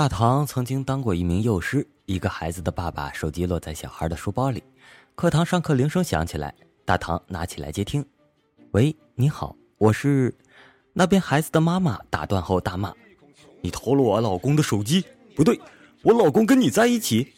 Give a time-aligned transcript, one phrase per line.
[0.00, 4.62] 大唐曾经当过一名幼师，一个孩子的爸爸手机落在小孩的书包里，
[5.14, 6.54] 课堂上课铃声响起来，
[6.86, 8.02] 大唐拿起来接听，
[8.70, 10.34] 喂，你好，我是，
[10.94, 12.94] 那边孩子的妈妈打断后大骂，
[13.60, 15.04] 你偷了我老公的手机，
[15.36, 15.60] 不对，
[16.00, 17.34] 我老公跟你在一起，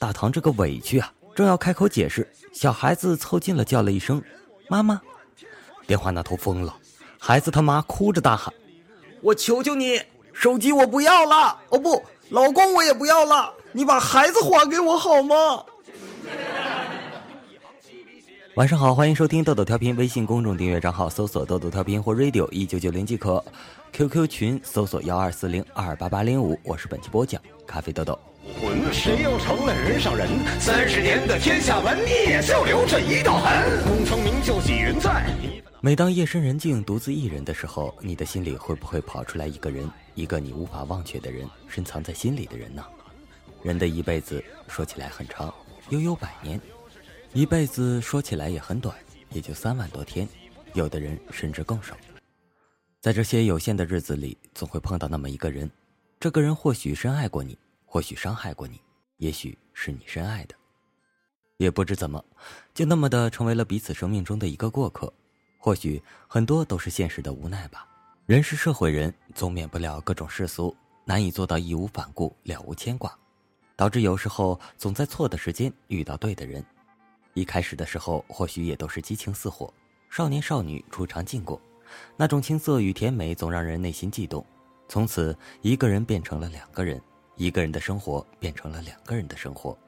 [0.00, 4.20] 大唐这个委屈啊，正要开口解释，小孩子凑近了叫了一声，
[4.68, 5.00] 妈妈，
[5.86, 6.76] 电话那头疯了，
[7.16, 8.52] 孩子他妈哭着大喊，
[9.20, 10.00] 我求求你。
[10.32, 15.62] 手机我不要了，哦不，老公我也不要了，你把孩子还给我好吗？
[18.56, 23.42] 晚上好，欢迎收听豆豆调频，微信公众订阅账号搜索豆豆调频或 radio 一九九零即可
[23.92, 28.18] ，QQ 群搜索幺二四零二八八零五，我是本期播讲咖啡豆豆。
[28.92, 30.28] 谁又成了人上人？
[30.58, 33.82] 三十年的天下文灭，就留这一道痕。
[33.84, 35.24] 功成名就几人在？
[35.84, 42.86] 每当夜深人静，独自一人的时候，你的心里会不会跑出来一个人，一个你无法忘却的人，深藏在心里的人呢？
[43.64, 45.52] 人的一辈子说起来很长，
[45.88, 46.56] 悠悠百年；
[47.32, 48.96] 一辈子说起来也很短，
[49.30, 50.28] 也就三万多天。
[50.74, 51.96] 有的人甚至更少。
[53.00, 55.68] 在这些有限的日子里，总会碰到那么一个人，
[56.20, 58.80] 这个人或许深爱过你，或许伤害过你，
[59.16, 60.54] 也许是你深爱的，
[61.56, 62.24] 也不知怎么，
[62.72, 65.12] 就那么的成为了彼此生命中的一个过客。
[65.64, 67.86] 或许很多都是现实的无奈吧。
[68.26, 70.74] 人是社会人，总免不了各种世俗，
[71.04, 73.16] 难以做到义无反顾、了无牵挂，
[73.76, 76.64] 导致有时候总在错的时间遇到对的人。
[77.34, 79.72] 一开始的时候，或许也都是激情似火，
[80.10, 81.60] 少年少女初尝禁果，
[82.16, 84.44] 那种青涩与甜美总让人内心悸动。
[84.88, 87.00] 从此，一个人变成了两个人，
[87.36, 89.78] 一个人的生活变成了两个人的生活，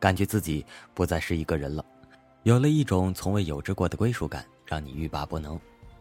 [0.00, 1.84] 感觉自己不再是一个人了，
[2.44, 4.42] 有了一种从未有之过的归属感。
[4.68, 5.58] 让你欲罢不能。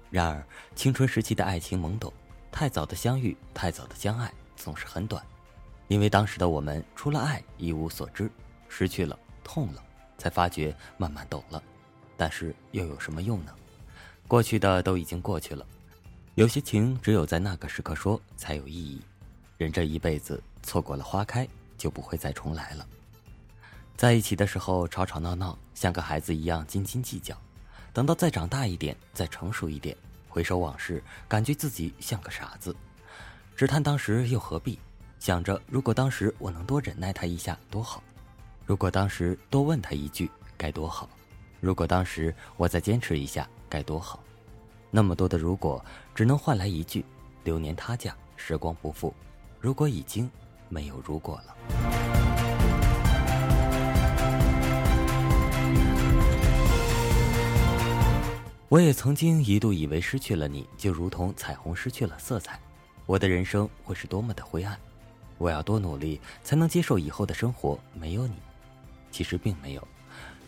[0.09, 2.11] 然而，青春时期的爱情懵懂，
[2.51, 5.25] 太早的相遇，太早的相爱，总是很短。
[5.87, 8.29] 因为当时的我们，除了爱一无所知，
[8.67, 9.81] 失去了，痛了，
[10.17, 11.63] 才发觉慢慢懂了。
[12.17, 13.53] 但是又有什么用呢？
[14.27, 15.65] 过去的都已经过去了。
[16.35, 19.01] 有些情只有在那个时刻说才有意义。
[19.57, 22.85] 人这一辈子，错过了花开，就不会再重来了。
[23.95, 27.35] 在一起的时候，吵吵闹闹，像个孩子一样斤斤计较。
[27.97, 29.97] 等到再长大一点，再成熟一点，
[30.29, 32.75] 回首往事，感觉自己像个傻子，
[33.55, 34.77] 只叹当时又何必？
[35.17, 38.03] 想着如果当时我能多忍耐他一下多好，
[38.67, 41.09] 如果当时多问他一句该多好，
[41.59, 44.23] 如果当时我再坚持一下该多好。
[44.91, 45.83] 那么多的如果，
[46.13, 47.03] 只能换来一句：
[47.43, 49.11] 流年他嫁，时光不负。
[49.59, 50.29] 如果已经
[50.69, 51.86] 没有如果了。
[58.69, 62.59] 我也曾经一度以为失去了你就如同彩虹失去了色彩，
[63.05, 64.77] 我的人生会是多么的灰暗。
[65.37, 68.33] 我要多努力才能接受以后的生活没有你？
[69.09, 69.87] 其实并没有，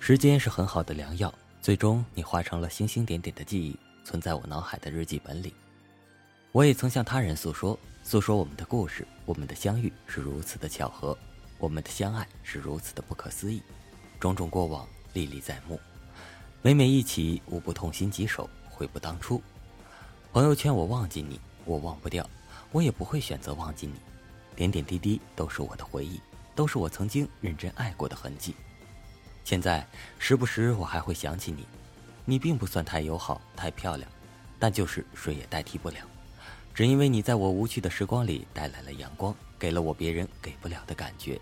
[0.01, 1.33] 时间是很好的良药。
[1.61, 5.53] 最终你化成了星星点点的记忆，存在我脑海的日记本里。
[6.51, 11.17] 我也曾向他人诉说，诉说我们的故事，我们的相遇是如此的巧合，
[11.57, 13.61] 我们的相爱是如此的不可思议，
[14.19, 15.79] 种种过往历历在目。
[16.61, 19.41] 每每一起，无不痛心疾首，悔不当初。
[20.33, 22.29] 朋友圈我忘记你，我忘不掉，
[22.73, 23.93] 我也不会选择忘记你。
[24.57, 26.19] 点点滴滴都是我的回忆，
[26.53, 28.53] 都是我曾经认真爱过的痕迹。
[29.45, 29.87] 现在
[30.17, 31.65] 时不时我还会想起你，
[32.25, 34.11] 你并不算太友好、太漂亮，
[34.59, 35.99] 但就是谁也代替不了。
[36.73, 41.39] 只因为你在我无趣的时光里带来了阳光，给了我别人给不了的感觉。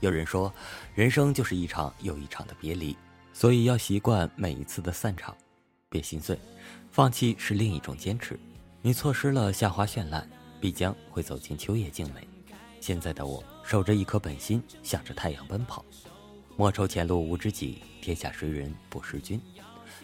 [0.00, 0.50] 有人说，
[0.94, 2.96] 人生就是一场又一场的别离。
[3.40, 5.34] 所以要习惯每一次的散场，
[5.88, 6.38] 别心碎，
[6.90, 8.38] 放弃是另一种坚持。
[8.82, 10.28] 你错失了夏花绚烂，
[10.60, 12.28] 必将会走进秋叶静美。
[12.82, 15.82] 现在的我守着一颗本心，向着太阳奔跑。
[16.54, 19.40] 莫愁前路无知己，天下谁人不识君。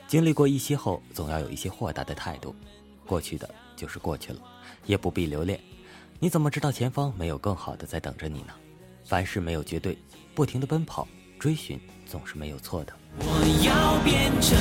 [0.08, 2.56] 经历过一些后，总要有一些豁达的态度。
[3.04, 4.40] 过去的就是过去了，
[4.86, 5.60] 也不必留恋。
[6.18, 8.54] 你怎么知道前方没有更好的在等着你呢？
[9.04, 9.98] 凡事没有绝对，
[10.34, 11.06] 不停的奔跑
[11.38, 12.96] 追寻，总是没有错的。
[13.18, 13.24] 我
[13.64, 14.56] 要变成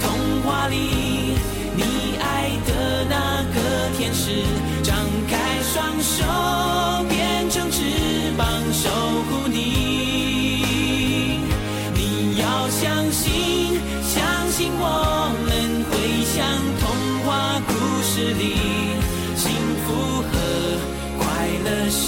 [0.00, 0.76] 童话里
[1.76, 1.82] 你
[2.20, 3.56] 爱的那个
[3.96, 4.42] 天使，
[4.82, 4.96] 张
[5.28, 6.24] 开双手
[7.08, 7.76] 变成翅
[8.36, 8.90] 膀守
[9.28, 9.56] 护你。
[11.94, 14.16] 你要相信，相
[14.50, 15.48] 信我们
[15.88, 15.92] 会
[16.24, 16.36] 像
[16.80, 16.84] 童
[17.24, 17.72] 话故
[18.02, 18.42] 事里，
[19.36, 19.46] 幸
[19.86, 19.86] 福
[20.22, 20.32] 和
[21.18, 21.24] 快
[21.64, 22.06] 乐是